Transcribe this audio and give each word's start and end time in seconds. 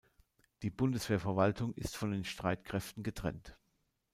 Die 0.63 0.71
Bundeswehrverwaltung 0.71 1.75
ist 1.75 1.95
von 1.95 2.09
den 2.09 2.23
Streitkräften 2.23 3.03
getrennt. 3.03 3.55